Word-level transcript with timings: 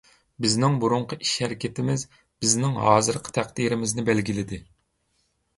بىزنىڭ 0.43 0.77
بۇرۇنقى 0.83 1.19
ئىش-ھەرىكىتىمىز 1.25 2.05
بىزنىڭ 2.45 2.79
ھازىرقى 2.87 3.37
تەقدىرىمىزنى 3.39 4.07
بەلگىلىدى. 4.09 4.61